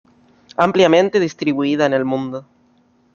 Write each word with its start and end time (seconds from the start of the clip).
Ampliamente 0.57 1.19
distribuida 1.19 1.85
en 1.85 1.93
el 1.93 2.05
mundo. 2.05 2.47